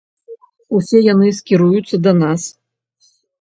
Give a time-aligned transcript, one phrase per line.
[0.77, 2.41] Усе яны скіруюцца да нас.